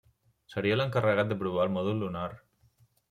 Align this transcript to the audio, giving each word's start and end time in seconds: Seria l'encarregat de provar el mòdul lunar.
Seria 0.53 0.77
l'encarregat 0.79 1.29
de 1.33 1.37
provar 1.43 1.67
el 1.69 1.75
mòdul 1.77 2.03
lunar. 2.05 2.27